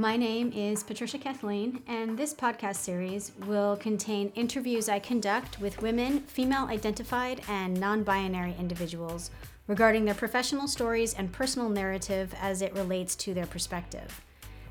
[0.00, 5.82] My name is Patricia Kathleen, and this podcast series will contain interviews I conduct with
[5.82, 9.30] women, female identified, and non binary individuals
[9.66, 14.22] regarding their professional stories and personal narrative as it relates to their perspective.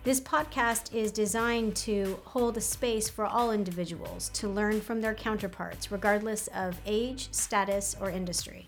[0.04, 5.14] This podcast is designed to hold a space for all individuals to learn from their
[5.14, 8.68] counterparts, regardless of age, status, or industry.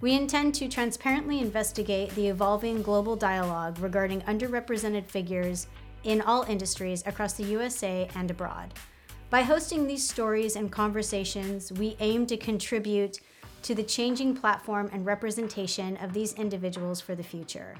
[0.00, 5.66] We intend to transparently investigate the evolving global dialogue regarding underrepresented figures
[6.04, 8.74] in all industries across the USA and abroad.
[9.30, 13.20] By hosting these stories and conversations, we aim to contribute
[13.62, 17.76] to the changing platform and representation of these individuals for the future.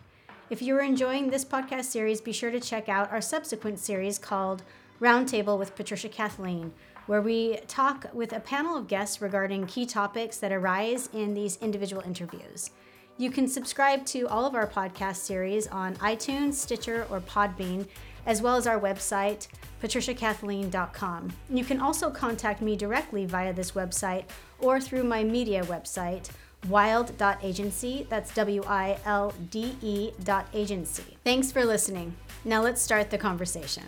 [0.50, 4.62] If you're enjoying this podcast series, be sure to check out our subsequent series called
[5.00, 6.72] Roundtable with Patricia Kathleen,
[7.06, 11.56] where we talk with a panel of guests regarding key topics that arise in these
[11.62, 12.70] individual interviews.
[13.16, 17.86] You can subscribe to all of our podcast series on iTunes, Stitcher, or Podbean,
[18.26, 19.48] as well as our website,
[19.82, 21.32] patriciakathleen.com.
[21.48, 24.24] You can also contact me directly via this website
[24.58, 26.30] or through my media website,
[26.68, 28.06] wilde.agency.
[28.08, 30.10] That's W I L D E
[30.52, 31.16] agency.
[31.24, 32.14] Thanks for listening.
[32.44, 33.84] Now let's start the conversation.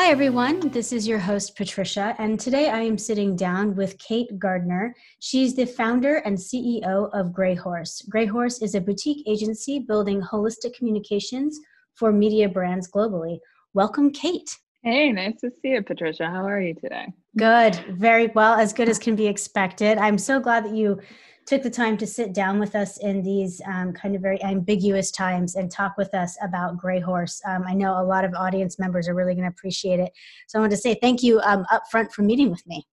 [0.00, 0.60] Hi, everyone.
[0.60, 4.94] This is your host, Patricia, and today I am sitting down with Kate Gardiner.
[5.18, 8.02] She's the founder and CEO of Grey Horse.
[8.08, 11.58] Grey Horse is a boutique agency building holistic communications
[11.96, 13.40] for media brands globally.
[13.74, 14.56] Welcome, Kate.
[14.84, 16.26] Hey, nice to see you, Patricia.
[16.26, 17.12] How are you today?
[17.36, 19.98] Good, very well, as good as can be expected.
[19.98, 21.00] I'm so glad that you
[21.48, 25.10] took the time to sit down with us in these um, kind of very ambiguous
[25.10, 27.40] times and talk with us about Grey Horse.
[27.46, 30.12] Um, I know a lot of audience members are really going to appreciate it.
[30.46, 32.86] So I want to say thank you um, up front for meeting with me.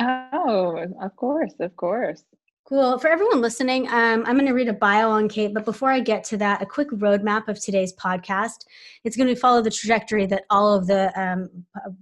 [0.00, 2.24] Oh, of course, of course.
[2.72, 2.98] Cool.
[2.98, 6.00] For everyone listening, um, I'm going to read a bio on Kate, but before I
[6.00, 8.64] get to that, a quick roadmap of today's podcast.
[9.04, 11.50] It's going to follow the trajectory that all of the um,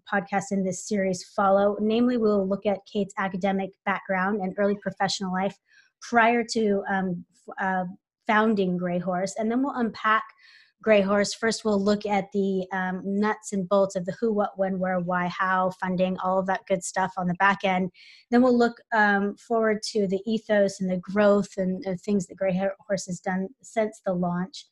[0.09, 1.77] podcasts in this series follow.
[1.81, 5.59] Namely, we'll look at Kate's academic background and early professional life
[6.03, 7.25] prior to um,
[7.61, 7.87] uh,
[8.29, 10.23] founding Grey Horse, and then we'll unpack
[10.83, 11.35] Grey Horse.
[11.35, 14.99] First, we'll look at the um, nuts and bolts of the who, what, when, where,
[14.99, 17.91] why, how, funding, all of that good stuff on the back end.
[18.31, 22.37] Then we'll look um, forward to the ethos and the growth and, the things that
[22.37, 24.65] Grey Horse has done since the launch.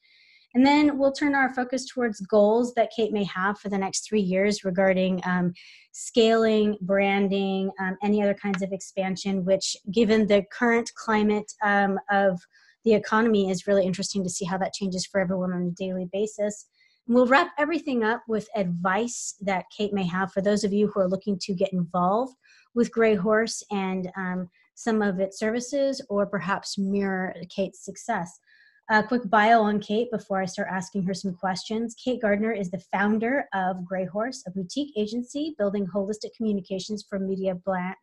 [0.55, 4.09] And then we'll turn our focus towards goals that Kate may have for the next
[4.09, 5.53] three years regarding um,
[5.93, 12.41] scaling, branding, um, any other kinds of expansion, which, given the current climate um, of
[12.89, 16.09] the economy is really interesting to see how that changes for everyone on a daily
[16.11, 16.69] basis.
[17.07, 21.01] We'll wrap everything up with advice that Kate may have for those of you who
[21.01, 22.35] are looking to get involved
[22.75, 28.41] with Grey Horse and um, some of its services or perhaps mirror Kate's success.
[28.89, 31.95] A quick bio on Kate before I start asking her some questions.
[32.03, 37.19] Kate Gardiner is the founder of Grey Horse, a boutique agency building holistic communications for
[37.19, 37.55] media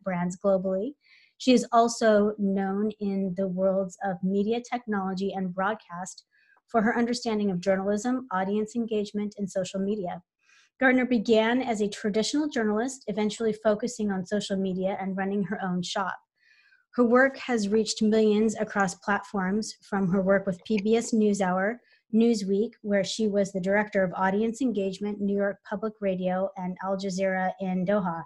[0.04, 0.92] brands globally.
[1.38, 6.24] She is also known in the worlds of media technology and broadcast
[6.68, 10.22] for her understanding of journalism, audience engagement, and social media.
[10.78, 15.82] Gardiner began as a traditional journalist, eventually focusing on social media and running her own
[15.82, 16.16] shop.
[16.94, 21.76] Her work has reached millions across platforms from her work with PBS NewsHour,
[22.14, 26.96] Newsweek, where she was the director of audience engagement, New York Public Radio, and Al
[26.96, 28.22] Jazeera in Doha.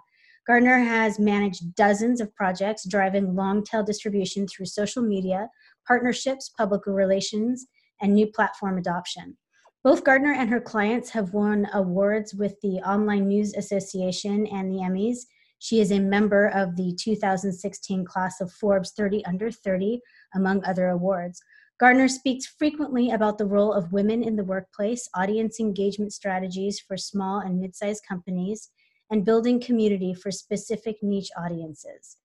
[0.47, 5.49] Gardiner has managed dozens of projects driving long tail distribution through social media,
[5.87, 7.67] partnerships, public relations,
[8.01, 9.37] and new platform adoption.
[9.83, 14.77] Both Gardiner and her clients have won awards with the Online News Association and the
[14.77, 15.25] Emmys.
[15.59, 19.99] She is a member of the 2016 class of Forbes 30 Under 30,
[20.33, 21.41] among other awards.
[21.79, 26.95] Gardiner speaks frequently about the role of women in the workplace, audience engagement strategies for
[26.95, 28.69] small and mid sized companies,
[29.11, 32.15] and building community for specific niche audiences.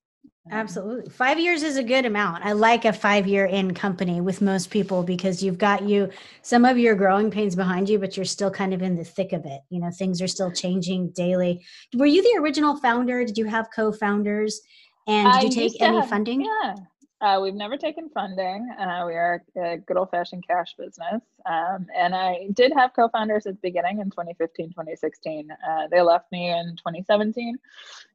[0.52, 1.10] Absolutely.
[1.10, 2.44] Five years is a good amount.
[2.44, 6.08] I like a five year in company with most people because you've got you
[6.42, 9.32] some of your growing pains behind you, but you're still kind of in the thick
[9.32, 9.60] of it.
[9.70, 11.64] You know, things are still changing daily.
[11.96, 13.24] Were you the original founder?
[13.24, 14.60] Did you have co founders?
[15.06, 16.42] And did you take any have, funding?
[16.42, 16.74] Yeah.
[17.20, 18.68] Uh, we've never taken funding.
[18.78, 21.22] Uh, we are a good old fashioned cash business.
[21.48, 25.48] Um, and I did have co founders at the beginning in 2015, 2016.
[25.50, 27.56] Uh, they left me in 2017.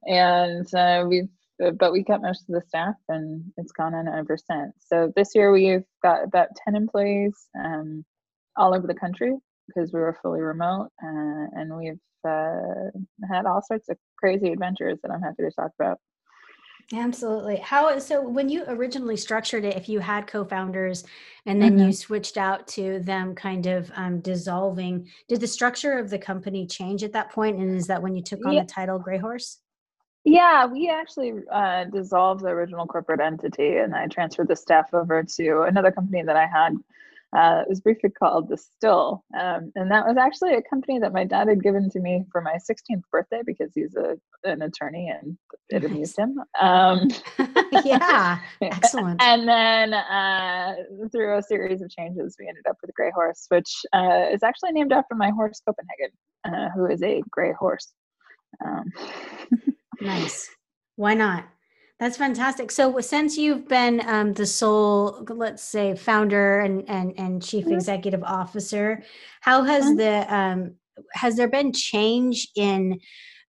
[0.05, 1.29] And uh, we've
[1.77, 4.73] but we kept most of the staff and it's gone on ever since.
[4.79, 8.03] So this year we've got about 10 employees um,
[8.57, 9.37] all over the country
[9.67, 12.89] because we were fully remote uh, and we've uh,
[13.29, 15.99] had all sorts of crazy adventures that I'm happy to talk about.
[16.93, 17.57] Absolutely.
[17.57, 21.05] How so when you originally structured it, if you had co-founders
[21.45, 21.87] and then mm-hmm.
[21.87, 26.67] you switched out to them kind of um, dissolving, did the structure of the company
[26.67, 27.57] change at that point?
[27.59, 28.61] And is that when you took on yeah.
[28.61, 29.59] the title Gray Horse?
[30.25, 35.23] Yeah, we actually uh, dissolved the original corporate entity and I transferred the staff over
[35.23, 36.75] to another company that I had
[37.35, 39.23] uh, it was briefly called Distill.
[39.39, 42.41] Um, and that was actually a company that my dad had given to me for
[42.41, 45.37] my 16th birthday because he's a, an attorney and
[45.69, 45.91] it nice.
[45.91, 46.41] amused him.
[46.59, 47.07] Um,
[47.85, 49.21] yeah, excellent.
[49.31, 50.73] And then uh,
[51.11, 54.73] through a series of changes, we ended up with Gray Horse, which uh, is actually
[54.73, 56.11] named after my horse, Copenhagen,
[56.45, 57.93] uh, who is a gray horse.
[58.65, 58.91] Um,
[60.01, 60.49] nice.
[60.97, 61.45] Why not?
[62.01, 62.71] That's fantastic.
[62.71, 67.75] So since you've been um, the sole, let's say, founder and and, and chief mm-hmm.
[67.75, 69.03] executive officer,
[69.41, 69.97] how has mm-hmm.
[69.97, 70.75] the um,
[71.13, 72.99] has there been change in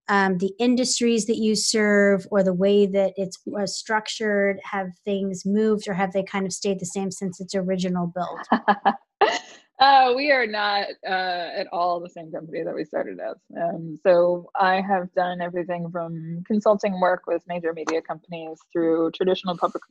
[0.08, 4.60] um, the industries that you serve or the way that it's uh, structured?
[4.64, 9.32] Have things moved or have they kind of stayed the same since its original build?
[9.78, 13.36] Uh, we are not uh, at all the same company that we started as.
[13.60, 19.56] Um, so I have done everything from consulting work with major media companies through traditional
[19.56, 19.82] public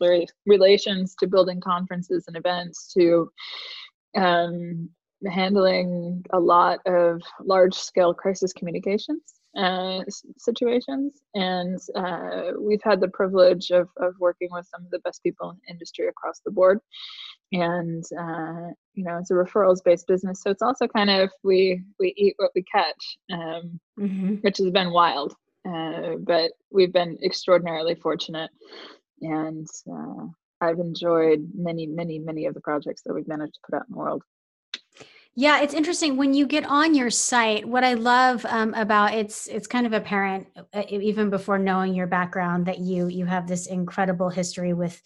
[0.45, 3.30] relations to building conferences and events to
[4.16, 4.89] um,
[5.30, 10.01] handling a lot of large scale crisis communications uh,
[10.38, 11.21] situations.
[11.33, 15.50] And uh, we've had the privilege of, of working with some of the best people
[15.50, 16.80] in the industry across the board
[17.51, 21.81] and uh, you know it's a referrals based business so it's also kind of we
[22.00, 24.36] we eat what we catch um, mm-hmm.
[24.42, 25.33] which has been wild
[25.68, 28.49] uh, but we've been extraordinarily fortunate
[29.21, 30.26] and uh,
[30.61, 33.94] i've enjoyed many many many of the projects that we've managed to put out in
[33.94, 34.23] the world
[35.35, 37.66] yeah, it's interesting when you get on your site.
[37.66, 42.07] What I love um, about it's it's kind of apparent uh, even before knowing your
[42.07, 45.02] background that you you have this incredible history with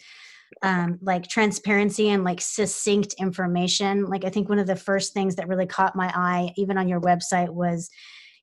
[0.63, 4.05] um, like transparency and like succinct information.
[4.05, 6.87] Like I think one of the first things that really caught my eye, even on
[6.87, 7.89] your website, was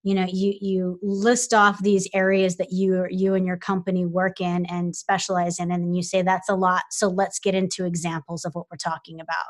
[0.04, 4.40] you know you you list off these areas that you you and your company work
[4.40, 7.84] in and specialize in and then you say that's a lot so let's get into
[7.84, 9.46] examples of what we're talking about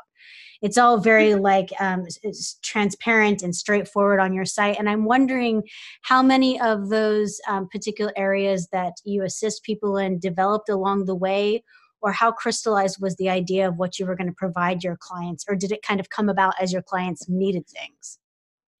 [0.63, 4.79] it's all very like um, it's transparent and straightforward on your site.
[4.79, 5.63] And i'm wondering
[6.01, 11.15] how many of those um, particular areas that you assist people in developed along the
[11.15, 11.63] way
[12.01, 15.45] or how crystallized was the idea of what you were going to provide your clients
[15.47, 18.19] or did it kind of come about as your clients needed things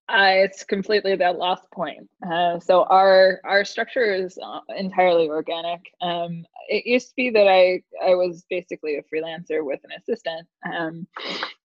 [0.09, 2.09] uh, it's completely that last point.
[2.29, 5.79] Uh, so our our structure is uh, entirely organic.
[6.01, 10.45] Um, it used to be that I I was basically a freelancer with an assistant,
[10.73, 11.07] um,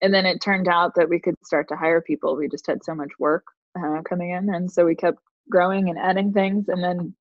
[0.01, 2.37] and then it turned out that we could start to hire people.
[2.37, 3.43] We just had so much work
[3.77, 5.19] uh, coming in, and so we kept
[5.49, 7.13] growing and adding things, and then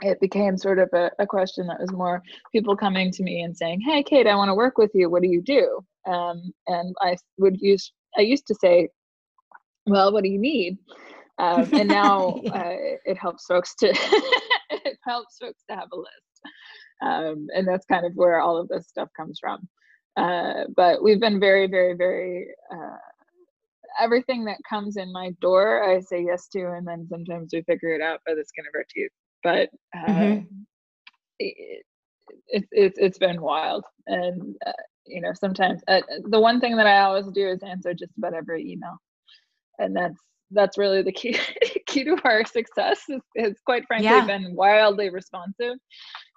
[0.00, 2.20] it became sort of a, a, question that was more
[2.50, 5.08] people coming to me and saying, "Hey, Kate, I want to work with you.
[5.08, 8.88] What do you do?" Um, and I would use I used to say,
[9.86, 10.78] "Well, what do you need?"
[11.38, 12.52] Um, and now yeah.
[12.52, 13.88] uh, it helps folks to
[14.70, 16.54] it helps folks to have a list,
[17.02, 19.68] um, and that's kind of where all of this stuff comes from.
[20.16, 22.96] Uh, but we've been very, very, very uh,
[24.00, 27.94] everything that comes in my door, I say yes to, and then sometimes we figure
[27.94, 29.10] it out by the skin of our teeth.
[29.42, 30.44] But mm-hmm.
[31.38, 31.84] it,
[32.48, 34.72] it, it, it's been wild, and uh,
[35.06, 38.34] you know sometimes uh, the one thing that I always do is answer just about
[38.34, 38.98] every email,
[39.78, 40.20] and that's
[40.52, 41.36] that's really the key
[41.86, 43.02] key to our success.
[43.34, 44.26] It's, quite frankly yeah.
[44.26, 45.76] been wildly responsive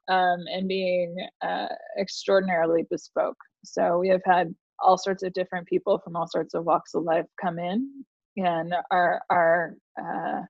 [0.10, 1.68] um, and being uh,
[2.00, 3.38] extraordinarily bespoke.
[3.64, 7.04] So we have had all sorts of different people from all sorts of walks of
[7.04, 8.06] life come in,
[8.38, 10.42] and our our uh,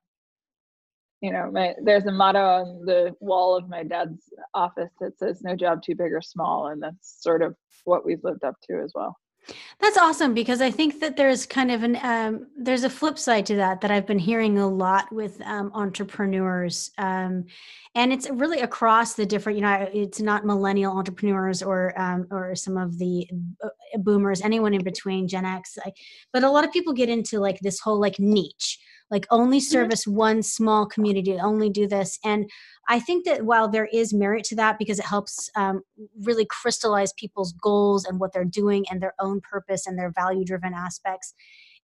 [1.20, 4.22] you know my, there's a motto on the wall of my dad's
[4.54, 8.22] office that says "No job too big or small," and that's sort of what we've
[8.24, 9.16] lived up to as well.
[9.80, 13.46] That's awesome because I think that there's kind of an um, there's a flip side
[13.46, 17.44] to that that I've been hearing a lot with um, entrepreneurs, um,
[17.94, 19.58] and it's really across the different.
[19.58, 23.28] You know, it's not millennial entrepreneurs or um, or some of the
[23.62, 25.78] uh, boomers, anyone in between, Gen X,
[26.32, 28.78] but a lot of people get into like this whole like niche
[29.10, 29.72] like only mm-hmm.
[29.72, 32.48] service one small community only do this and
[32.88, 35.82] i think that while there is merit to that because it helps um,
[36.22, 40.44] really crystallize people's goals and what they're doing and their own purpose and their value
[40.44, 41.34] driven aspects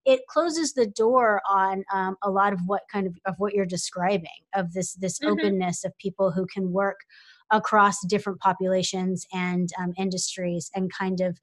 [0.05, 3.65] it closes the door on um, a lot of what kind of of what you're
[3.65, 5.33] describing of this this mm-hmm.
[5.33, 7.01] openness of people who can work
[7.51, 11.39] across different populations and um, industries and kind of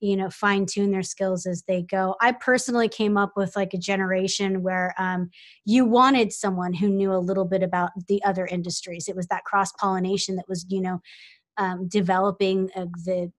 [0.00, 2.16] you know fine tune their skills as they go.
[2.20, 5.30] I personally came up with like a generation where um,
[5.64, 9.08] you wanted someone who knew a little bit about the other industries.
[9.08, 11.00] It was that cross pollination that was you know
[11.56, 13.32] um, developing uh, the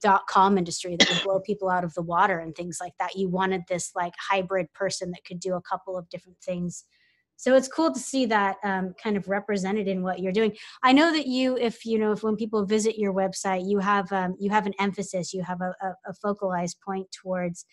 [0.00, 3.16] dot com industry that would blow people out of the water and things like that.
[3.16, 6.84] You wanted this like hybrid person that could do a couple of different things
[7.38, 10.52] so it's cool to see that um, kind of represented in what you're doing
[10.82, 14.10] i know that you if you know if when people visit your website you have
[14.12, 17.64] um, you have an emphasis you have a, a, a focalized point towards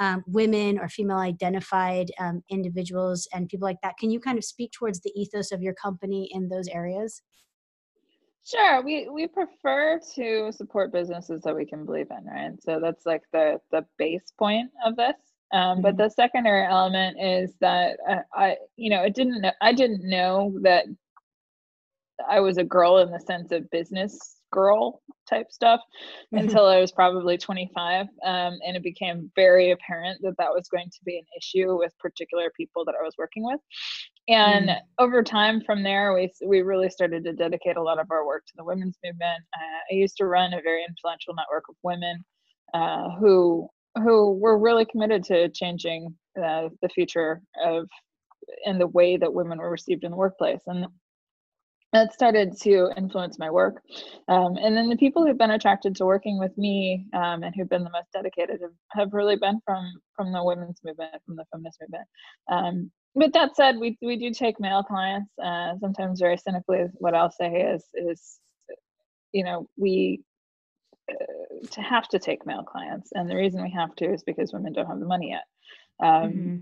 [0.00, 4.44] um, women or female identified um, individuals and people like that can you kind of
[4.44, 7.22] speak towards the ethos of your company in those areas
[8.46, 12.62] Sure, we we prefer to support businesses that we can believe in, right?
[12.62, 15.16] So that's like the the base point of this.
[15.54, 16.02] Um, but mm-hmm.
[16.02, 19.46] the secondary element is that I, uh, I, you know, it didn't.
[19.62, 20.86] I didn't know that
[22.28, 25.80] I was a girl in the sense of business girl type stuff
[26.32, 26.44] mm-hmm.
[26.44, 30.90] until I was probably 25, um, and it became very apparent that that was going
[30.90, 33.60] to be an issue with particular people that I was working with.
[34.26, 34.76] And mm.
[34.98, 38.44] over time, from there, we we really started to dedicate a lot of our work
[38.46, 39.44] to the women's movement.
[39.56, 42.24] Uh, I used to run a very influential network of women
[42.72, 47.88] uh, who who were really committed to changing uh, the future of
[48.66, 50.86] and the way that women were received in the workplace and
[51.92, 53.80] that started to influence my work.
[54.26, 57.68] Um, and then the people who've been attracted to working with me um, and who've
[57.68, 59.84] been the most dedicated have, have, really been from
[60.16, 62.08] from the women's movement from the feminist movement.
[62.50, 67.14] Um, but that said we, we do take male clients uh, sometimes very cynically what
[67.14, 68.38] i'll say is is
[69.32, 70.20] you know we
[71.70, 73.10] to have to take male clients.
[73.14, 75.44] And the reason we have to is because women don't have the money yet.
[76.04, 76.56] Um, mm-hmm.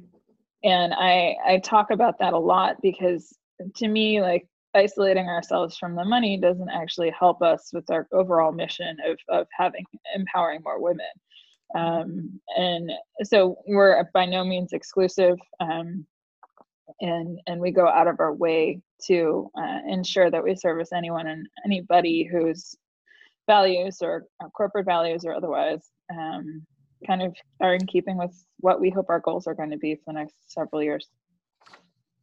[0.63, 3.35] and i i talk about that a lot because
[3.77, 8.53] to me like isolating ourselves from the money doesn't actually help us with our overall
[8.53, 9.85] mission of of having
[10.15, 11.07] empowering more women.
[11.75, 16.07] Um, and so we're by no means exclusive um,
[17.01, 21.27] and and we go out of our way to uh, ensure that we service anyone
[21.27, 22.75] and anybody who's
[23.47, 26.65] values or, or corporate values or otherwise um,
[27.07, 29.95] kind of are in keeping with what we hope our goals are going to be
[29.95, 31.09] for the next several years.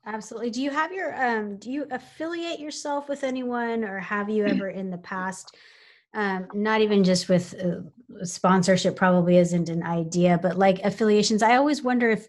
[0.06, 0.50] Absolutely.
[0.50, 4.70] Do you have your um do you affiliate yourself with anyone or have you ever
[4.70, 5.56] in the past
[6.14, 11.58] um not even just with uh, sponsorship probably isn't an idea but like affiliations I
[11.58, 12.28] always wonder if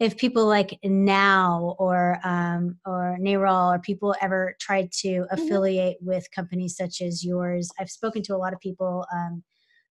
[0.00, 5.34] if people like NOW or um, or NARAL or people ever tried to mm-hmm.
[5.34, 6.08] affiliate mm-hmm.
[6.08, 7.70] with companies such as yours.
[7.78, 9.44] I've spoken to a lot of people um,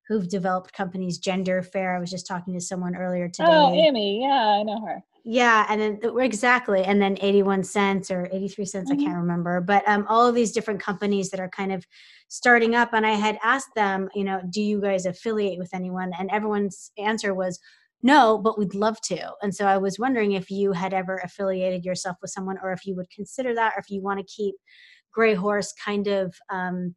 [0.08, 1.20] who've developed companies.
[1.20, 1.96] Gender Fair.
[1.96, 3.48] I was just talking to someone earlier oh, today.
[3.50, 4.24] Oh, Amy.
[4.24, 5.04] Yeah, I know her.
[5.26, 8.90] Yeah, and then exactly, and then eighty-one cents or eighty-three cents.
[8.90, 9.02] Mm-hmm.
[9.02, 11.86] I can't remember, but um, all of these different companies that are kind of
[12.30, 12.94] starting up.
[12.94, 16.14] And I had asked them, you know, do you guys affiliate with anyone?
[16.18, 17.60] And everyone's answer was
[18.02, 19.32] no, but we'd love to.
[19.42, 22.86] And so I was wondering if you had ever affiliated yourself with someone or if
[22.86, 24.56] you would consider that or if you want to keep
[25.12, 26.96] Gray Horse kind of um,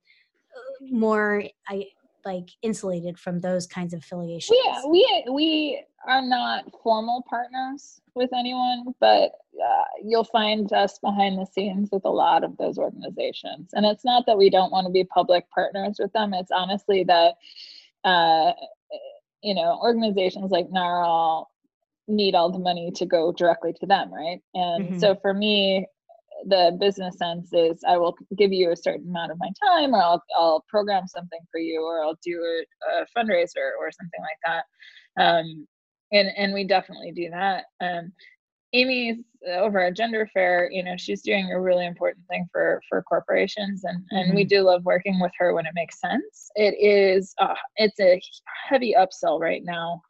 [0.81, 1.87] more I,
[2.25, 4.59] like insulated from those kinds of affiliations.
[4.65, 9.33] Yeah, we we are not formal partners with anyone, but
[9.63, 13.71] uh, you'll find us behind the scenes with a lot of those organizations.
[13.73, 16.35] And it's not that we don't want to be public partners with them.
[16.35, 17.35] It's honestly that,
[18.05, 18.53] uh,
[19.43, 21.47] you know, organizations like NARAL
[22.09, 24.41] need all the money to go directly to them, right?
[24.55, 24.99] And mm-hmm.
[24.99, 25.87] so for me,
[26.47, 30.03] the business sense is I will give you a certain amount of my time, or
[30.03, 34.39] I'll, I'll program something for you, or I'll do a, a fundraiser or something like
[34.45, 35.23] that.
[35.23, 35.67] Um,
[36.13, 37.65] and and we definitely do that.
[37.81, 38.13] Um,
[38.73, 43.03] Amy's over at Gender Fair, you know, she's doing a really important thing for for
[43.03, 44.37] corporations, and and mm-hmm.
[44.37, 46.51] we do love working with her when it makes sense.
[46.55, 48.21] It is, uh, it's a
[48.69, 50.01] heavy upsell right now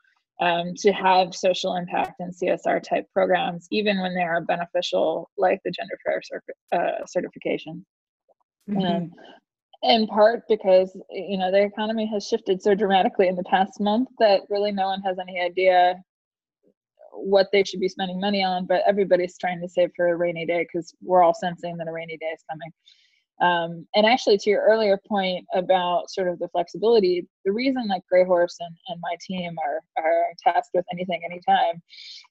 [0.40, 5.61] um, to have social impact and CSR type programs, even when they are beneficial, like
[5.64, 6.21] the Gender Fair
[6.73, 7.85] uh, certification.
[8.71, 8.81] Mm-hmm.
[8.81, 9.12] Um,
[9.85, 14.09] in part because you know the economy has shifted so dramatically in the past month
[14.21, 15.97] that really no one has any idea
[17.12, 20.47] what they should be spending money on, but everybody's trying to save for a rainy
[20.47, 22.71] day because we're all sensing that a rainy day is coming.
[23.40, 28.02] Um, and actually, to your earlier point about sort of the flexibility, the reason that
[28.09, 31.83] Grey Horse and, and my team are, are tasked with anything, anytime,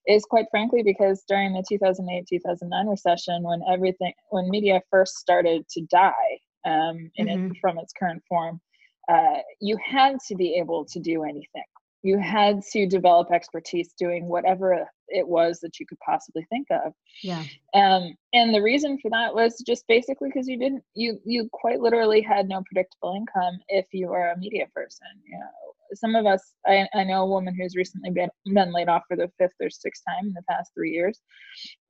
[0.08, 5.68] is quite frankly because during the 2008 2009 recession, when everything, when media first started
[5.70, 7.52] to die um, in mm-hmm.
[7.52, 8.62] it, from its current form,
[9.10, 11.64] uh, you had to be able to do anything
[12.04, 16.94] you had to develop expertise doing whatever it was that you could possibly think of.
[17.22, 17.44] Yeah.
[17.74, 21.82] Um, and the reason for that was just basically because you didn't you you quite
[21.82, 25.46] literally had no predictable income if you were a media person you know.
[25.94, 29.18] Some of us I, I know a woman who's recently been, been laid off for
[29.18, 31.20] the fifth or sixth time in the past three years.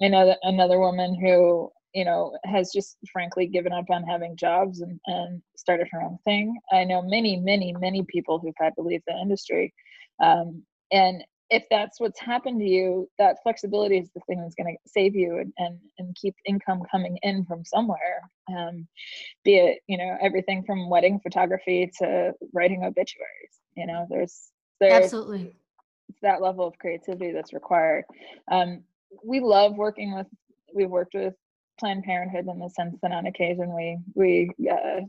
[0.02, 4.36] I know that another woman who you know has just frankly given up on having
[4.36, 6.58] jobs and, and started her own thing.
[6.72, 9.74] I know many many many people who've had to leave the industry
[10.22, 14.74] um, and if that's what's happened to you, that flexibility is the thing that's going
[14.74, 18.22] to save you and, and, and keep income coming in from somewhere.
[18.50, 18.88] Um,
[19.44, 23.60] be it, you know, everything from wedding photography to writing obituaries.
[23.76, 25.54] You know, there's, there's absolutely
[26.22, 28.06] that level of creativity that's required.
[28.50, 28.84] Um,
[29.22, 30.28] we love working with,
[30.74, 31.34] we've worked with
[31.82, 35.02] Planned Parenthood in the sense that on occasion we, we uh,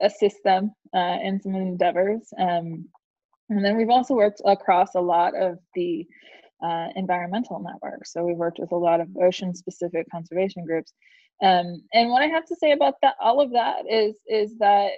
[0.00, 2.32] assist them uh, in some endeavors.
[2.36, 2.88] Um,
[3.50, 6.06] and then we've also worked across a lot of the
[6.62, 8.12] uh, environmental networks.
[8.12, 10.92] So we've worked with a lot of ocean specific conservation groups.
[11.42, 14.90] Um, and what I have to say about that, all of that is, is that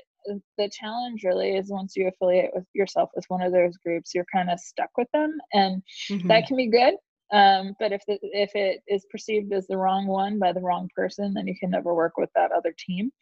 [0.59, 4.27] the challenge really is once you affiliate with yourself with one of those groups, you're
[4.33, 5.39] kind of stuck with them.
[5.53, 6.29] And mm-hmm.
[6.29, 6.95] that can be good.
[7.33, 10.89] Um, but if, the, if it is perceived as the wrong one by the wrong
[10.97, 13.13] person, then you can never work with that other team.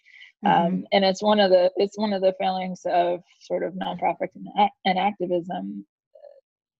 [0.44, 0.66] Mm-hmm.
[0.66, 4.29] Um, and it's one of the it's one of the failings of sort of nonprofit
[4.35, 5.85] and, and activism.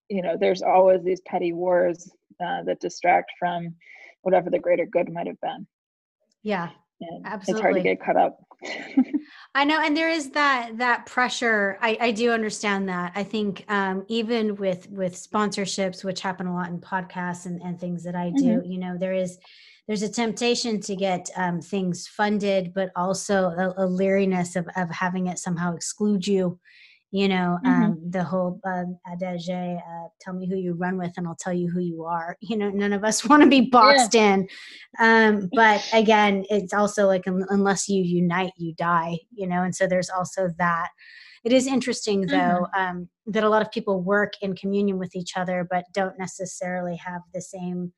[0.09, 3.75] You know, there's always these petty wars uh, that distract from
[4.23, 5.67] whatever the greater good might have been.
[6.43, 7.53] Yeah, and Absolutely.
[7.53, 8.41] It's hard to get caught up.
[9.55, 11.79] I know, and there is that that pressure.
[11.81, 13.13] I, I do understand that.
[13.15, 17.79] I think um, even with with sponsorships, which happen a lot in podcasts and, and
[17.79, 18.71] things that I do, mm-hmm.
[18.71, 19.39] you know, there is
[19.89, 24.91] there's a temptation to get um, things funded, but also a, a leeriness of, of
[24.91, 26.61] having it somehow exclude you.
[27.11, 27.83] You know, mm-hmm.
[27.85, 31.55] um, the whole uh, adage, uh, tell me who you run with and I'll tell
[31.55, 32.37] you who you are.
[32.43, 34.35] You know, none of us want to be boxed yeah.
[34.35, 34.49] in.
[35.01, 39.87] Um, but again, it's also like, unless you unite, you die, you know, and so
[39.87, 40.89] there's also that.
[41.45, 42.81] It is interesting, though, mm-hmm.
[42.81, 46.97] um, that a lot of people work in communion with each other, but don't necessarily
[46.97, 47.93] have the same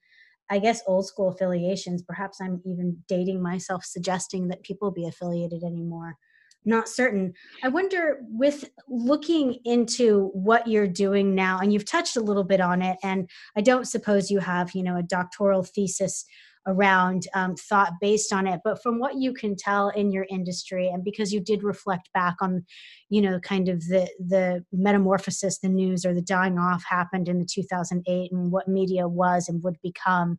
[0.50, 2.02] I guess old school affiliations.
[2.02, 6.16] Perhaps I'm even dating myself, suggesting that people be affiliated anymore.
[6.64, 7.32] Not certain.
[7.64, 12.60] I wonder, with looking into what you're doing now, and you've touched a little bit
[12.60, 16.26] on it, and I don't suppose you have, you know, a doctoral thesis
[16.66, 18.60] around um, thought based on it.
[18.62, 22.36] But from what you can tell in your industry and because you did reflect back
[22.40, 22.64] on
[23.08, 27.38] you know kind of the the metamorphosis the news or the dying off happened in
[27.38, 30.38] the 2008 and what media was and would become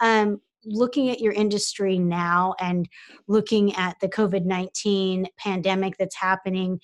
[0.00, 2.88] um, looking at your industry now and
[3.28, 6.80] looking at the COVID 19 pandemic that's happening,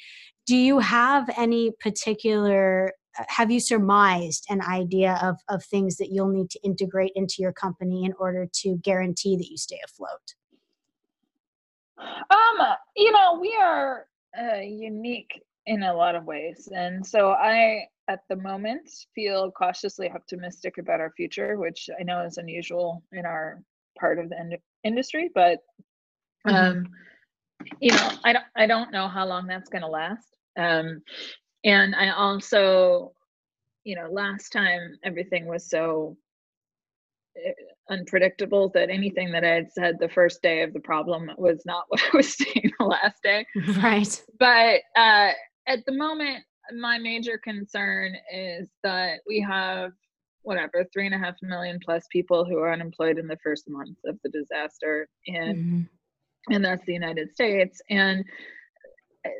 [0.47, 6.29] do you have any particular have you surmised an idea of, of things that you'll
[6.29, 10.35] need to integrate into your company in order to guarantee that you stay afloat?
[11.99, 12.67] Um,
[12.97, 14.07] you know, we are
[14.39, 16.69] uh, unique in a lot of ways.
[16.73, 22.25] And so I, at the moment, feel cautiously optimistic about our future, which I know
[22.25, 23.63] is unusual in our
[23.99, 25.59] part of the in- industry, but
[26.47, 26.55] mm-hmm.
[26.55, 27.67] um, mm-hmm.
[27.81, 30.37] you know, I don't, I don't know how long that's going to last.
[30.57, 31.03] Um,
[31.65, 33.13] and I also,
[33.85, 36.17] you know, last time everything was so
[37.37, 37.53] eh,
[37.91, 41.85] unpredictable that anything that I had said the first day of the problem was not
[41.89, 43.47] what I was saying the last day.
[43.79, 44.25] Right.
[44.39, 45.33] But uh,
[45.67, 46.45] at the moment,
[46.77, 49.93] my major concern is that we have
[50.43, 53.99] whatever three and a half million plus people who are unemployed in the first month
[54.07, 56.53] of the disaster and mm-hmm.
[56.55, 58.25] and that's the united states and
[59.27, 59.31] uh,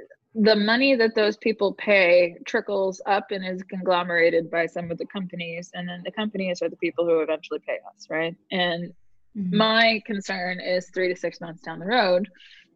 [0.41, 5.07] the money that those people pay trickles up and is conglomerated by some of the
[5.07, 8.93] companies and then the companies are the people who eventually pay us right and
[9.37, 9.57] mm-hmm.
[9.57, 12.29] my concern is three to six months down the road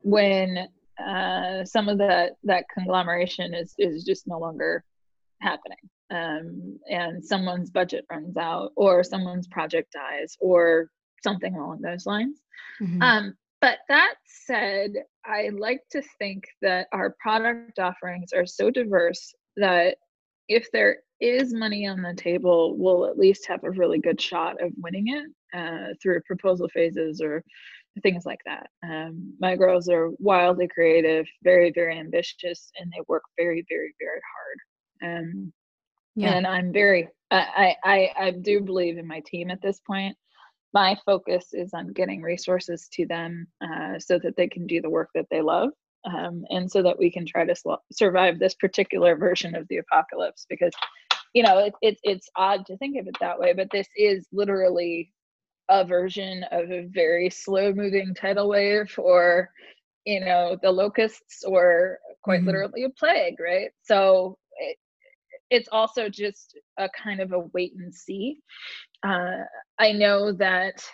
[0.03, 0.67] when
[0.99, 4.85] uh, some of that that conglomeration is is just no longer
[5.41, 5.79] happening
[6.11, 10.91] um, and someone's budget runs out or someone's project dies or
[11.23, 12.39] something along those lines
[12.81, 13.01] mm-hmm.
[13.03, 14.93] um, but that said
[15.25, 19.97] i like to think that our product offerings are so diverse that
[20.49, 24.61] if there is money on the table we'll at least have a really good shot
[24.63, 27.43] of winning it uh, through proposal phases or
[28.01, 28.69] things like that.
[28.83, 34.21] Um, my girls are wildly creative, very, very ambitious, and they work very, very, very
[35.03, 35.19] hard.
[35.19, 35.53] Um,
[36.15, 36.35] yeah.
[36.35, 40.17] And I'm very, I, I, I do believe in my team at this point.
[40.73, 44.91] My focus is on getting resources to them uh, so that they can do the
[44.91, 45.71] work that they love.
[46.05, 49.79] Um, and so that we can try to sl- survive this particular version of the
[49.79, 50.73] apocalypse because
[51.33, 54.27] you know it, it, it's odd to think of it that way but this is
[54.33, 55.13] literally
[55.69, 59.49] a version of a very slow moving tidal wave or
[60.05, 62.49] you know the locusts or quite mm-hmm.
[62.49, 64.37] literally a plague right so
[65.53, 68.39] it's also just a kind of a wait and see
[69.07, 69.43] uh,
[69.79, 70.85] i know that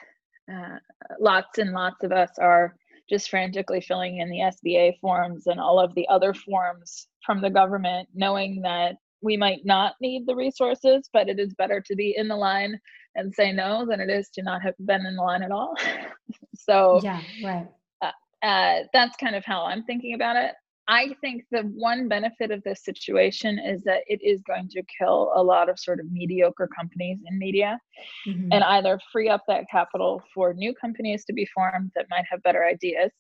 [0.53, 0.79] uh,
[1.21, 2.75] lots and lots of us are
[3.09, 7.51] just frantically filling in the sba forms and all of the other forms from the
[7.51, 12.15] government knowing that we might not need the resources but it is better to be
[12.17, 12.79] in the line
[13.19, 15.75] and say no than it is to not have been in the line at all.
[16.55, 17.67] so yeah, right.
[18.01, 20.55] Uh, uh, that's kind of how I'm thinking about it.
[20.89, 25.33] I think the one benefit of this situation is that it is going to kill
[25.35, 27.79] a lot of sort of mediocre companies in media
[28.27, 28.49] mm-hmm.
[28.53, 32.43] and either free up that capital for new companies to be formed that might have
[32.43, 33.11] better ideas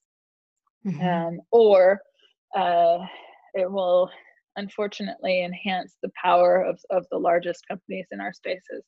[0.86, 1.06] mm-hmm.
[1.06, 2.00] um, or
[2.56, 2.98] uh,
[3.54, 4.10] it will
[4.56, 8.82] unfortunately enhance the power of, of the largest companies in our spaces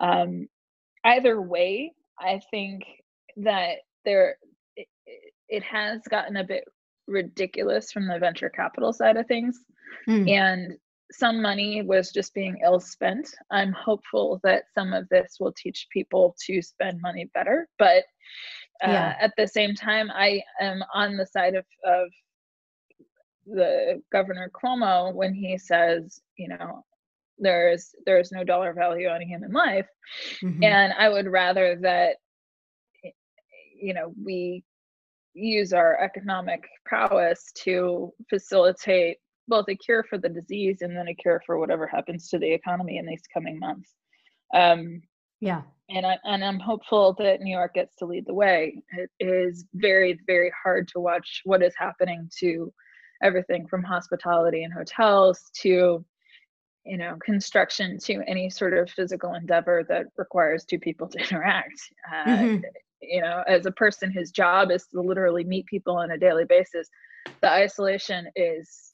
[0.00, 0.46] um,
[1.04, 2.82] either way, I think
[3.38, 4.36] that there
[4.76, 4.86] it,
[5.48, 6.64] it, has gotten a bit
[7.08, 9.58] ridiculous from the venture capital side of things,
[10.08, 10.30] mm.
[10.30, 10.76] and
[11.10, 13.28] some money was just being ill spent.
[13.50, 18.04] I'm hopeful that some of this will teach people to spend money better, but
[18.84, 19.16] uh, yeah.
[19.20, 22.08] at the same time, I am on the side of of
[23.46, 26.84] the governor Cuomo when he says, you know,
[27.38, 29.86] there's there's no dollar value on a human life
[30.42, 30.62] mm-hmm.
[30.62, 32.16] and i would rather that
[33.80, 34.64] you know we
[35.38, 41.14] use our economic prowess to facilitate both a cure for the disease and then a
[41.14, 43.94] cure for whatever happens to the economy in these coming months
[44.54, 45.00] um,
[45.40, 48.82] yeah and I and I'm hopeful that New York gets to lead the way.
[48.92, 52.72] It is very very hard to watch what is happening to
[53.22, 56.04] everything from hospitality and hotels to
[56.84, 61.80] you know construction to any sort of physical endeavor that requires two people to interact
[62.12, 62.62] uh, mm-hmm.
[63.08, 66.44] You know as a person whose job is to literally meet people on a daily
[66.44, 66.88] basis
[67.40, 68.92] the isolation is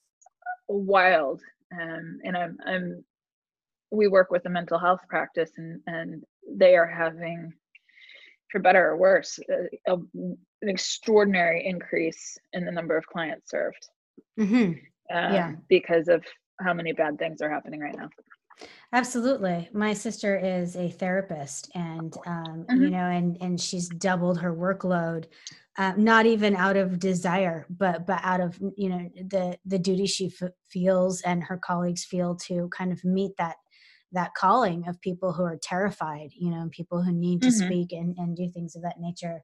[0.68, 1.40] wild
[1.80, 3.04] um, and i'm i'm
[3.90, 6.24] we work with a mental health practice and and
[6.56, 7.52] they are having
[8.50, 13.88] for better or worse a, a, an extraordinary increase in the number of clients served
[14.38, 14.54] mm-hmm.
[14.64, 15.52] um, yeah.
[15.68, 16.24] because of
[16.60, 18.08] how many bad things are happening right now.
[18.92, 19.68] Absolutely.
[19.72, 22.82] My sister is a therapist and um, mm-hmm.
[22.82, 25.26] you know and and she's doubled her workload
[25.76, 30.06] uh, not even out of desire but but out of you know the the duty
[30.06, 33.56] she f- feels and her colleagues feel to kind of meet that
[34.12, 37.66] that calling of people who are terrified you know people who need to mm-hmm.
[37.66, 39.42] speak and, and do things of that nature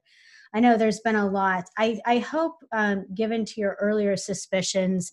[0.53, 5.11] i know there's been a lot i i hope um, given to your earlier suspicions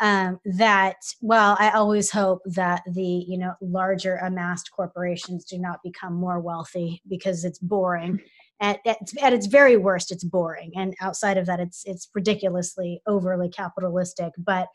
[0.00, 5.78] um, that well i always hope that the you know larger amassed corporations do not
[5.84, 8.20] become more wealthy because it's boring.
[8.62, 10.72] At, at, at, its very worst it's boring.
[10.76, 14.32] And outside of that it's it's ridiculously overly capitalistic.
[14.36, 14.68] But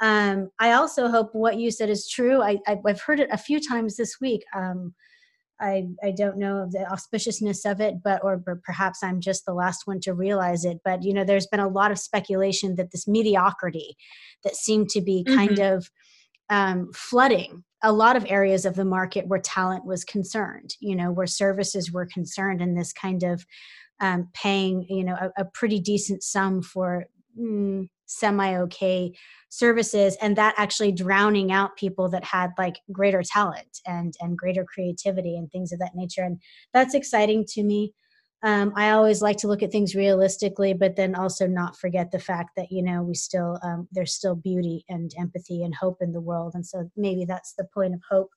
[0.00, 2.42] um, i also hope what you said is true.
[2.42, 4.42] I, I, have heard it a few times this week.
[4.54, 4.94] Um,
[5.62, 9.46] I, I don't know of the auspiciousness of it, but or, or perhaps I'm just
[9.46, 10.80] the last one to realize it.
[10.84, 13.96] But you know, there's been a lot of speculation that this mediocrity
[14.44, 15.76] that seemed to be kind mm-hmm.
[15.76, 15.90] of
[16.50, 21.10] um, flooding a lot of areas of the market where talent was concerned, you know,
[21.10, 23.44] where services were concerned, and this kind of
[24.00, 27.06] um, paying, you know, a, a, pretty decent sum for
[27.38, 29.12] mm, semi okay
[29.48, 34.64] services, and that actually drowning out people that had like greater talent and and greater
[34.64, 36.40] creativity and things of that nature, and
[36.72, 37.92] that's exciting to me
[38.44, 42.18] um, I always like to look at things realistically, but then also not forget the
[42.18, 46.12] fact that you know we still um, there's still beauty and empathy and hope in
[46.12, 48.30] the world, and so maybe that's the point of hope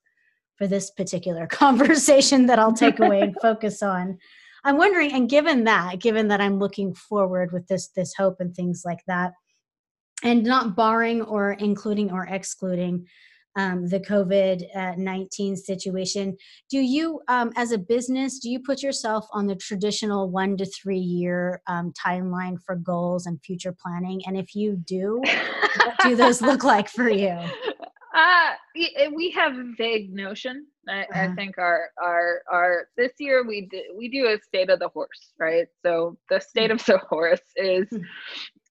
[0.56, 4.18] for this particular conversation that I'll take away and focus on.
[4.64, 8.54] I'm wondering, and given that, given that I'm looking forward with this this hope and
[8.54, 9.32] things like that,
[10.22, 13.06] and not barring or including or excluding
[13.56, 16.36] um, the COVID 19 situation.
[16.70, 20.66] Do you, um, as a business, do you put yourself on the traditional one to
[20.66, 24.20] three year um, timeline for goals and future planning?
[24.26, 27.38] And if you do, what do those look like for you?
[28.14, 28.52] Uh,
[29.14, 30.66] we have a vague notion.
[30.88, 31.20] I, uh-huh.
[31.20, 34.88] I, think our our our this year we do, we do a state of the
[34.88, 35.66] horse, right?
[35.84, 36.76] So the state hmm.
[36.76, 37.98] of the horse is hmm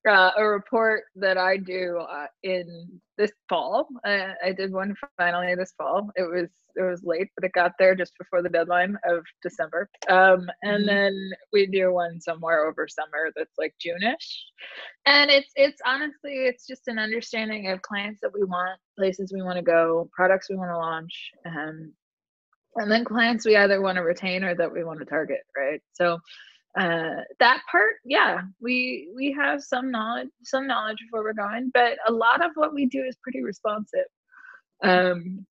[0.07, 3.87] uh, a report that I do uh, in this fall.
[4.05, 6.09] Uh, I did one finally this fall.
[6.15, 9.89] It was it was late, but it got there just before the deadline of December.
[10.09, 10.87] Um, and mm-hmm.
[10.87, 14.15] then we do one somewhere over summer that's like Juneish.
[15.05, 19.41] And it's it's honestly it's just an understanding of clients that we want, places we
[19.41, 21.93] want to go, products we want to launch, um,
[22.75, 25.81] and then clients we either want to retain or that we want to target, right?
[25.93, 26.19] So
[26.77, 31.71] uh, that part yeah we we have some knowledge some knowledge of where we're going
[31.73, 34.05] but a lot of what we do is pretty responsive.
[34.83, 35.45] Um,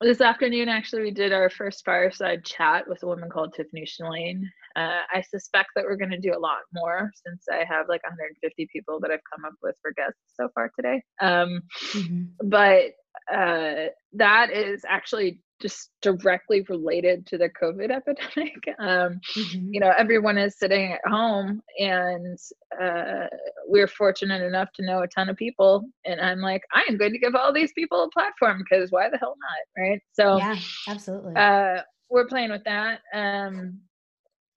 [0.00, 4.42] this afternoon actually we did our first fireside chat with a woman called tiffany Shlain
[4.74, 8.02] uh, i suspect that we're going to do a lot more since i have like
[8.02, 11.02] 150 people that i've come up with for guests so far today.
[11.20, 11.62] Um,
[11.94, 12.24] mm-hmm.
[12.48, 12.92] but
[13.32, 18.56] uh, that is actually just directly related to the COVID epidemic.
[18.78, 19.72] Um, mm-hmm.
[19.72, 22.38] You know, everyone is sitting at home, and
[22.80, 23.26] uh,
[23.66, 25.84] we're fortunate enough to know a ton of people.
[26.04, 29.08] And I'm like, I am going to give all these people a platform because why
[29.08, 30.00] the hell not, right?
[30.12, 30.56] So, yeah,
[30.88, 31.34] absolutely.
[31.34, 33.00] Uh, we're playing with that.
[33.14, 33.80] Um,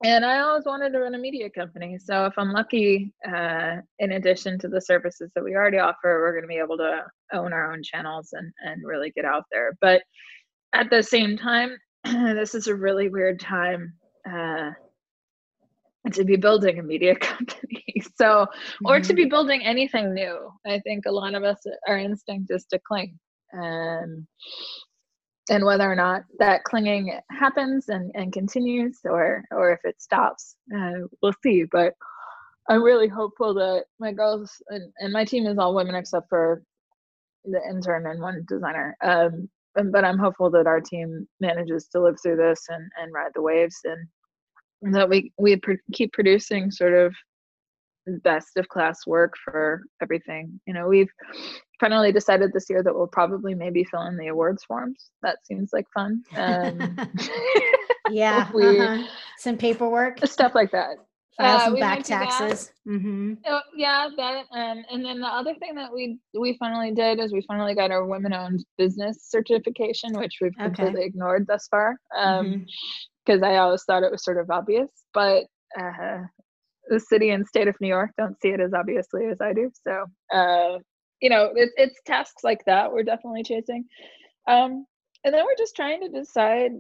[0.04, 1.98] and I always wanted to run a media company.
[2.00, 6.32] So if I'm lucky, uh, in addition to the services that we already offer, we're
[6.32, 9.78] going to be able to own our own channels and and really get out there.
[9.82, 10.04] But
[10.74, 13.94] at the same time, this is a really weird time
[14.30, 14.72] uh,
[16.12, 17.86] to be building a media company.
[18.16, 18.48] so,
[18.86, 19.08] or mm-hmm.
[19.08, 20.50] to be building anything new.
[20.66, 23.18] I think a lot of us, our instinct is to cling.
[23.54, 24.28] Um,
[25.50, 30.56] and whether or not that clinging happens and, and continues or or if it stops
[30.76, 31.94] uh, we'll see but
[32.70, 36.62] i'm really hopeful that my girls and, and my team is all women except for
[37.46, 39.50] the intern and one designer um,
[39.92, 43.42] but I'm hopeful that our team manages to live through this and, and ride the
[43.42, 44.08] waves and,
[44.82, 47.14] and that we we pr- keep producing sort of
[48.24, 50.60] best of class work for everything.
[50.66, 51.12] You know, we've
[51.80, 55.12] finally decided this year that we'll probably maybe fill in the awards forms.
[55.22, 56.24] That seems like fun.
[56.36, 56.98] Um,
[58.10, 59.04] yeah, we, uh-huh.
[59.38, 60.98] some paperwork, stuff like that
[61.40, 62.72] file uh, some back taxes.
[62.88, 63.34] Mm-hmm.
[63.48, 67.32] Oh, yeah, that um, and then the other thing that we we finally did is
[67.32, 70.66] we finally got our women-owned business certification, which we've okay.
[70.66, 71.96] completely ignored thus far.
[72.18, 72.66] Um,
[73.26, 73.54] because mm-hmm.
[73.54, 75.46] I always thought it was sort of obvious, but
[75.80, 76.24] uh,
[76.88, 79.72] the city and state of New York don't see it as obviously as I do.
[79.88, 80.80] So, uh,
[81.22, 83.86] you know, it, it's tasks like that we're definitely chasing.
[84.48, 84.86] Um,
[85.24, 86.72] and then we're just trying to decide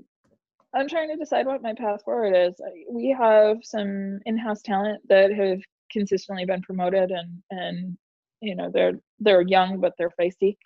[0.75, 2.55] I'm trying to decide what my path forward is.
[2.89, 5.59] We have some in-house talent that have
[5.91, 7.97] consistently been promoted, and and
[8.41, 10.57] you know they're they're young but they're feisty.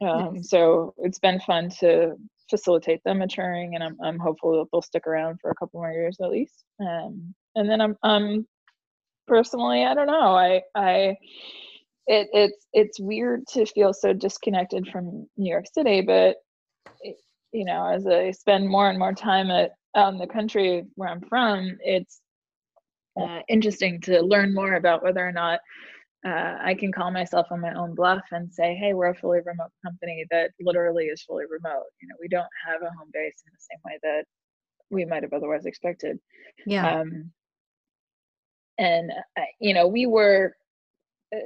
[0.00, 0.50] Um, nice.
[0.50, 2.14] So it's been fun to
[2.48, 5.90] facilitate them maturing, and I'm I'm hopeful that they'll stick around for a couple more
[5.90, 6.64] years at least.
[6.80, 8.46] Um, and then I'm um
[9.26, 11.16] personally I don't know I I
[12.06, 16.36] it it's it's weird to feel so disconnected from New York City, but
[17.54, 21.08] you know, as I spend more and more time at, out in the country where
[21.08, 22.20] I'm from, it's
[23.18, 25.60] uh, interesting to learn more about whether or not
[26.26, 29.38] uh, I can call myself on my own bluff and say, hey, we're a fully
[29.44, 31.84] remote company that literally is fully remote.
[32.02, 34.24] You know, we don't have a home base in the same way that
[34.90, 36.18] we might have otherwise expected.
[36.66, 37.02] Yeah.
[37.02, 37.30] Um,
[38.78, 40.56] and, uh, you know, we were,
[41.32, 41.38] uh,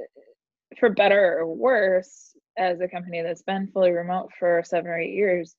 [0.79, 5.13] for better or worse, as a company that's been fully remote for seven or eight
[5.13, 5.55] years,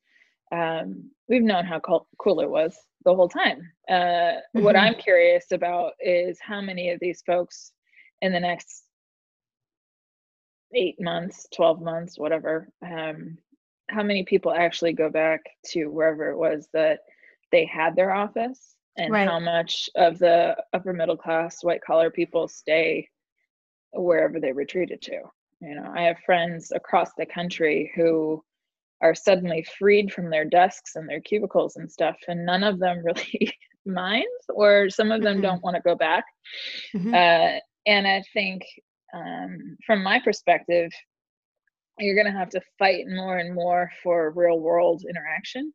[0.52, 3.70] um, we've known how cool, it was the whole time.
[3.88, 4.62] Uh, mm-hmm.
[4.62, 7.72] What I'm curious about is how many of these folks
[8.20, 8.84] in the next
[10.74, 13.38] eight months, 12 months, whatever, um,
[13.90, 17.00] how many people actually go back to wherever it was that
[17.50, 19.28] they had their office and right.
[19.28, 23.08] how much of the upper middle class white collar people stay
[23.92, 25.20] wherever they retreated to
[25.60, 28.42] you know i have friends across the country who
[29.02, 33.02] are suddenly freed from their desks and their cubicles and stuff and none of them
[33.04, 33.54] really
[33.86, 35.42] minds or some of them mm-hmm.
[35.42, 36.24] don't want to go back
[36.94, 37.14] mm-hmm.
[37.14, 38.62] uh, and i think
[39.14, 40.90] um, from my perspective
[41.98, 45.72] you're going to have to fight more and more for real world interaction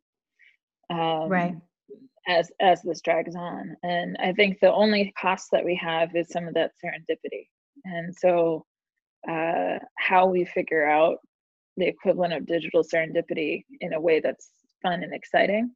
[0.90, 1.54] um, right
[2.28, 6.28] as as this drags on and i think the only cost that we have is
[6.30, 7.46] some of that serendipity
[7.84, 8.64] and so
[9.28, 11.18] uh, how we figure out
[11.76, 14.50] the equivalent of digital serendipity in a way that's
[14.82, 15.70] fun and exciting.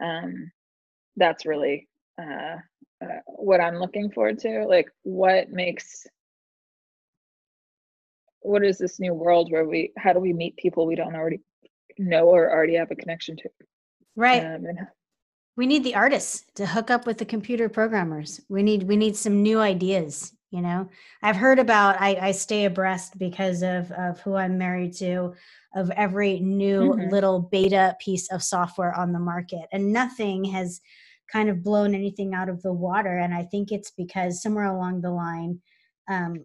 [0.00, 0.50] Um,
[1.16, 1.88] that's really
[2.20, 2.56] uh,
[3.02, 4.66] uh, what i'm looking forward to.
[4.66, 6.06] Like what makes
[8.40, 11.40] what is this new world where we how do we meet people we don't already
[11.98, 13.48] know or already have a connection to?
[14.14, 14.44] Right.
[14.44, 14.78] Um, and,
[15.56, 18.42] we need the artists to hook up with the computer programmers.
[18.48, 20.88] We need we need some new ideas you know
[21.22, 25.34] i've heard about i, I stay abreast because of of who i'm married to
[25.74, 27.10] of every new mm-hmm.
[27.10, 30.80] little beta piece of software on the market and nothing has
[31.30, 35.02] kind of blown anything out of the water and i think it's because somewhere along
[35.02, 35.60] the line
[36.08, 36.44] um,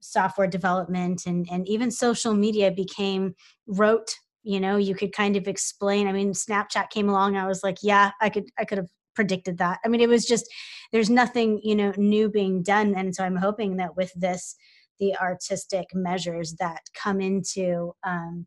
[0.00, 3.34] software development and and even social media became
[3.68, 7.62] rote you know you could kind of explain i mean snapchat came along i was
[7.62, 9.78] like yeah i could i could have predicted that.
[9.84, 10.46] I mean it was just
[10.92, 12.94] there's nothing you know new being done.
[12.94, 14.56] And so i'm hoping that with this
[15.00, 18.46] the artistic measures that come into um,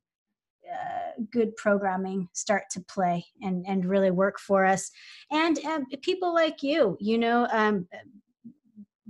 [0.72, 4.90] uh, good programming start to play and and really work for us.
[5.32, 7.88] And um, people like you you know um,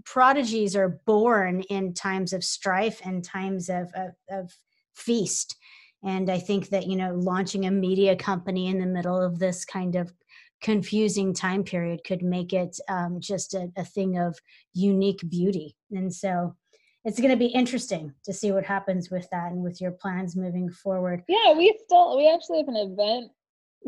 [0.06, 4.54] prodigies are born in times of strife and times of, of, of
[4.94, 5.56] feast.
[6.04, 9.66] And i think that you know launching a media company in the middle of this
[9.66, 10.14] kind of
[10.62, 14.38] confusing time period could make it um, just a, a thing of
[14.74, 15.76] unique beauty.
[15.92, 16.56] And so
[17.04, 20.36] it's going to be interesting to see what happens with that and with your plans
[20.36, 21.22] moving forward.
[21.28, 23.32] Yeah we still we actually have an event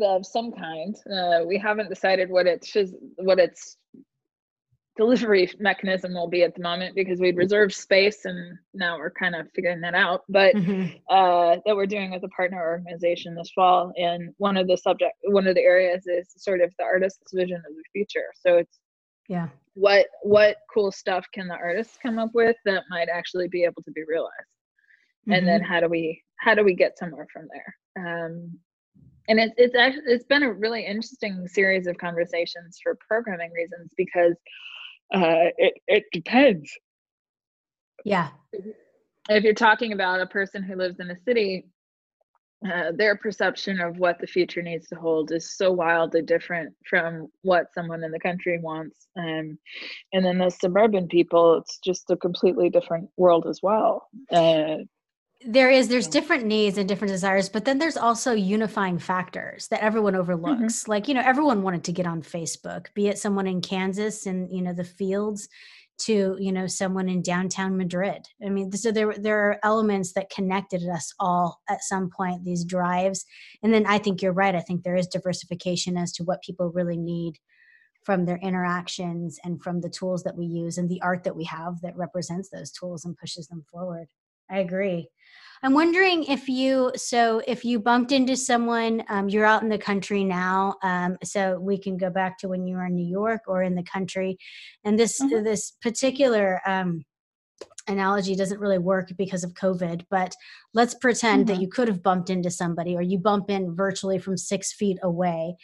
[0.00, 0.96] of some kind.
[1.12, 2.76] Uh, we haven't decided what it's
[3.16, 3.76] what it's
[4.98, 9.36] delivery mechanism will be at the moment because we'd reserved space and now we're kind
[9.36, 10.88] of figuring that out but mm-hmm.
[11.08, 15.14] uh, that we're doing with a partner organization this fall and one of the subject
[15.28, 18.80] one of the areas is sort of the artist's vision of the future so it's
[19.28, 23.62] yeah what what cool stuff can the artists come up with that might actually be
[23.62, 24.32] able to be realized
[25.22, 25.34] mm-hmm.
[25.34, 25.72] and then mm-hmm.
[25.72, 28.50] how do we how do we get somewhere from there um,
[29.28, 33.92] and it's it's actually it's been a really interesting series of conversations for programming reasons
[33.96, 34.34] because
[35.14, 36.70] uh, it it depends.
[38.04, 38.28] Yeah.
[39.28, 41.66] If you're talking about a person who lives in a city,
[42.66, 47.28] uh, their perception of what the future needs to hold is so wildly different from
[47.42, 49.06] what someone in the country wants.
[49.16, 49.58] Um,
[50.12, 54.08] and then the suburban people, it's just a completely different world as well.
[54.32, 54.78] Uh,
[55.46, 59.82] there is there's different needs and different desires but then there's also unifying factors that
[59.82, 60.22] everyone mm-hmm.
[60.22, 60.82] overlooks.
[60.82, 60.90] Mm-hmm.
[60.90, 64.50] like you know everyone wanted to get on facebook be it someone in kansas and
[64.50, 65.48] you know the fields
[65.98, 68.26] to you know someone in downtown madrid.
[68.44, 72.64] I mean so there there are elements that connected us all at some point these
[72.64, 73.24] drives.
[73.62, 74.54] And then i think you're right.
[74.54, 77.38] I think there is diversification as to what people really need
[78.04, 81.44] from their interactions and from the tools that we use and the art that we
[81.44, 84.08] have that represents those tools and pushes them forward
[84.50, 85.08] I agree.
[85.62, 89.78] I'm wondering if you, so if you bumped into someone, um, you're out in the
[89.78, 93.42] country now, um, so we can go back to when you were in New York
[93.48, 94.38] or in the country,
[94.84, 95.42] and this mm-hmm.
[95.42, 97.04] this particular um,
[97.88, 100.04] analogy doesn't really work because of COVID.
[100.10, 100.32] But
[100.74, 101.54] let's pretend mm-hmm.
[101.54, 104.98] that you could have bumped into somebody, or you bump in virtually from six feet
[105.02, 105.56] away,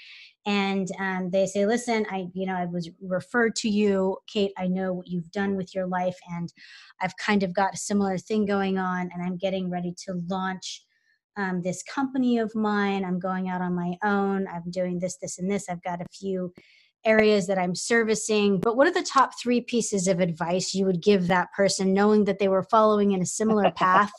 [0.47, 4.67] and um, they say listen i you know i was referred to you kate i
[4.67, 6.53] know what you've done with your life and
[7.01, 10.83] i've kind of got a similar thing going on and i'm getting ready to launch
[11.37, 13.05] um, this company of mine.
[13.05, 14.47] I'm going out on my own.
[14.47, 15.69] I'm doing this this and this.
[15.69, 16.53] I've got a few
[17.05, 18.59] areas that i'm servicing.
[18.59, 22.25] But what are the top three pieces of advice you would give that person knowing
[22.25, 24.13] that they were following in a similar path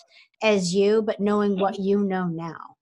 [0.43, 2.74] as you but knowing what you know now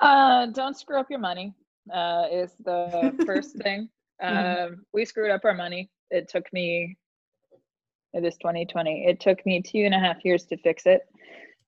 [0.00, 1.54] uh, don't screw up your money.
[1.92, 3.88] Uh, is the first thing.
[4.22, 5.90] Um, we screwed up our money.
[6.10, 6.96] It took me.
[8.12, 9.06] It is 2020.
[9.06, 11.02] It took me two and a half years to fix it,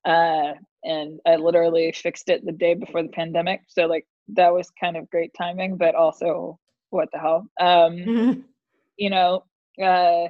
[0.05, 0.53] uh,
[0.83, 3.61] and I literally fixed it the day before the pandemic.
[3.67, 6.57] So like that was kind of great timing, but also
[6.89, 7.47] what the hell?
[7.59, 8.41] Um, mm-hmm.
[8.99, 9.43] You know,
[9.79, 10.29] uh,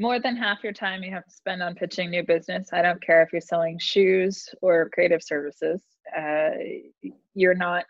[0.00, 2.70] more than half your time you have to spend on pitching new business.
[2.72, 5.82] I don't care if you're selling shoes or creative services.
[6.16, 6.50] Uh,
[7.34, 7.84] you're not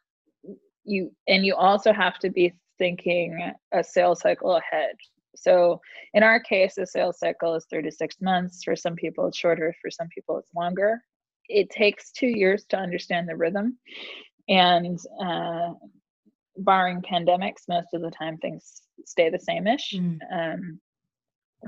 [0.84, 4.96] you, and you also have to be thinking a sales cycle ahead.
[5.36, 5.80] So
[6.12, 8.64] in our case, the sales cycle is three to six months.
[8.64, 9.72] For some people, it's shorter.
[9.80, 11.00] For some people, it's longer.
[11.48, 13.78] It takes two years to understand the rhythm,
[14.48, 15.74] and uh,
[16.56, 19.94] barring pandemics, most of the time things stay the same-ish.
[19.94, 20.18] Mm.
[20.32, 20.80] Um,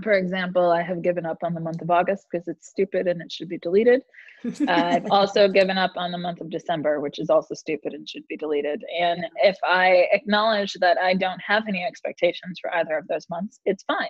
[0.03, 3.20] for example, I have given up on the month of August because it's stupid and
[3.20, 4.03] it should be deleted.
[4.45, 8.09] uh, I've also given up on the month of December, which is also stupid and
[8.09, 8.82] should be deleted.
[8.99, 13.61] And if I acknowledge that I don't have any expectations for either of those months,
[13.66, 14.09] it's fine.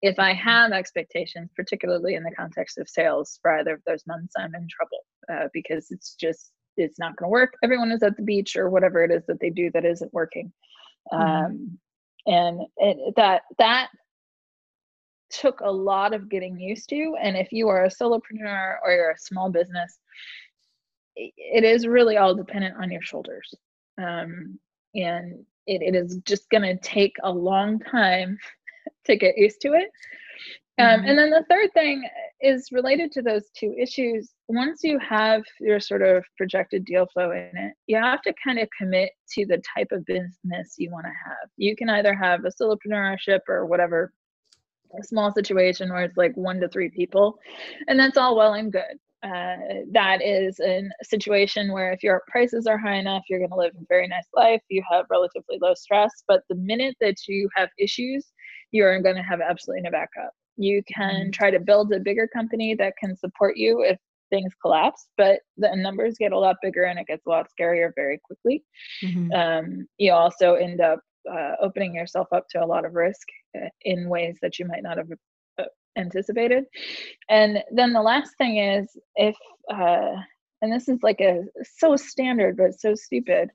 [0.00, 4.34] If I have expectations, particularly in the context of sales for either of those months,
[4.36, 7.52] I'm in trouble uh, because it's just it's not going to work.
[7.62, 10.52] Everyone is at the beach or whatever it is that they do that isn't working.
[11.12, 11.44] Mm-hmm.
[11.44, 11.78] Um,
[12.26, 13.88] and it, that that
[15.32, 17.16] took a lot of getting used to.
[17.20, 19.98] And if you are a solopreneur or you're a small business,
[21.16, 23.54] it is really all dependent on your shoulders.
[23.98, 24.58] Um,
[24.94, 28.38] and it, it is just going to take a long time
[29.06, 29.90] to get used to it.
[30.78, 31.08] Um, mm-hmm.
[31.08, 32.02] And then the third thing
[32.40, 34.32] is related to those two issues.
[34.48, 38.58] Once you have your sort of projected deal flow in it, you have to kind
[38.58, 41.48] of commit to the type of business you want to have.
[41.58, 44.12] You can either have a solopreneurship or whatever
[44.98, 47.38] a small situation where it's like one to three people,
[47.88, 48.98] and that's all well and good.
[49.22, 53.56] Uh, that is a situation where if your prices are high enough, you're going to
[53.56, 54.60] live a very nice life.
[54.68, 56.24] You have relatively low stress.
[56.26, 58.32] But the minute that you have issues,
[58.72, 60.32] you're going to have absolutely no backup.
[60.56, 61.30] You can mm-hmm.
[61.30, 63.96] try to build a bigger company that can support you if
[64.30, 67.90] things collapse, but the numbers get a lot bigger and it gets a lot scarier
[67.94, 68.64] very quickly.
[69.04, 69.32] Mm-hmm.
[69.32, 70.98] Um, you also end up
[71.30, 74.82] uh, opening yourself up to a lot of risk uh, in ways that you might
[74.82, 75.08] not have
[75.58, 75.64] uh,
[75.96, 76.64] anticipated.
[77.28, 79.36] And then the last thing is if,
[79.72, 80.16] uh,
[80.60, 81.44] and this is like a
[81.78, 83.50] so standard but so stupid.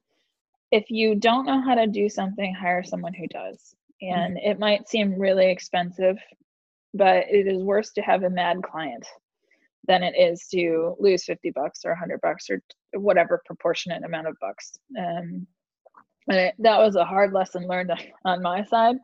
[0.72, 3.74] If you don't know how to do something, hire someone who does.
[4.02, 4.52] And mm-hmm.
[4.52, 6.18] it might seem really expensive,
[6.94, 9.06] but it is worse to have a mad client
[9.88, 12.62] than it is to lose 50 bucks or 100 bucks or
[12.94, 14.78] whatever proportionate amount of bucks.
[15.00, 15.48] Um,
[16.28, 17.92] and it, that was a hard lesson learned
[18.26, 18.96] on my side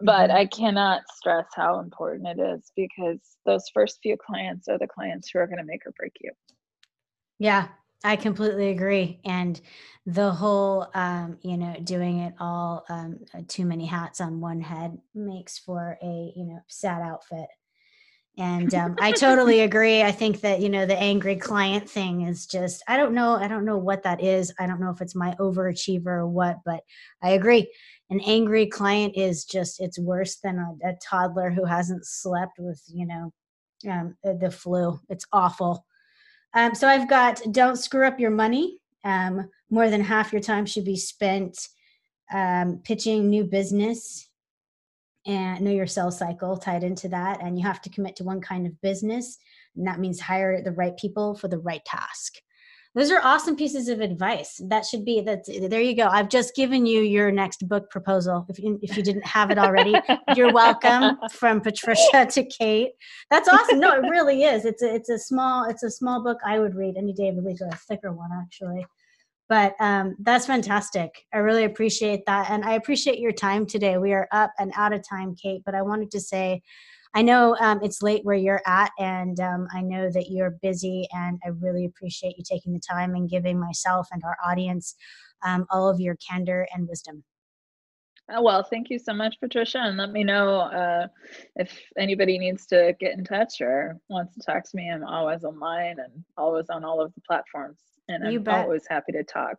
[0.00, 0.36] but mm-hmm.
[0.36, 5.30] i cannot stress how important it is because those first few clients are the clients
[5.32, 6.30] who are going to make or break you.
[7.38, 7.68] Yeah
[8.04, 9.18] i completely agree.
[9.24, 9.60] And
[10.06, 14.98] the whole um, you know doing it all um, too many hats on one head
[15.14, 17.48] makes for a you know sad outfit
[18.36, 20.02] and um, i totally agree.
[20.02, 23.48] I think that you know the angry client thing is just i don't know i
[23.48, 24.52] don't know what that is.
[24.58, 26.82] I don't know if it's my overachiever or what but
[27.22, 27.72] i agree.
[28.10, 32.82] An angry client is just it's worse than a, a toddler who hasn't slept with
[32.88, 33.32] you know
[33.90, 35.00] um, the flu.
[35.08, 35.84] It's awful.
[36.54, 38.78] Um, so i've got don't screw up your money.
[39.04, 41.68] Um, more than half your time should be spent
[42.32, 44.28] um, pitching new business
[45.26, 48.40] and know your sales cycle tied into that and you have to commit to one
[48.40, 49.38] kind of business
[49.76, 52.34] and that means hire the right people for the right task.
[52.94, 54.60] Those are awesome pieces of advice.
[54.68, 56.06] That should be that there you go.
[56.06, 58.46] I've just given you your next book proposal.
[58.48, 59.94] If you, if you didn't have it already
[60.36, 61.18] you're welcome.
[61.32, 62.92] From patricia to kate.
[63.30, 63.80] That's awesome.
[63.80, 64.64] No it really is.
[64.64, 66.96] It's a, it's a small it's a small book i would read.
[66.96, 68.86] Any day of the week or a thicker one actually
[69.48, 71.26] but um, that's fantastic.
[71.32, 72.50] I really appreciate that.
[72.50, 73.98] And I appreciate your time today.
[73.98, 76.62] We are up and out of time, Kate, but I wanted to say,
[77.16, 81.06] I know um, it's late where you're at, and um, I know that you're busy,
[81.12, 84.96] and I really appreciate you taking the time and giving myself and our audience
[85.44, 87.22] um, all of your candor and wisdom.
[88.30, 89.78] Oh, well, thank you so much, Patricia.
[89.78, 91.06] And let me know uh,
[91.56, 94.90] if anybody needs to get in touch or wants to talk to me.
[94.90, 97.78] I'm always online and always on all of the platforms
[98.08, 98.64] and you I'm bet.
[98.64, 99.56] always happy to talk.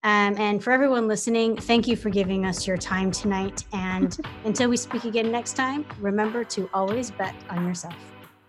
[0.03, 3.63] Um, and for everyone listening, thank you for giving us your time tonight.
[3.73, 7.95] And until we speak again next time, remember to always bet on yourself.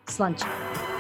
[0.07, 0.96] Slunch.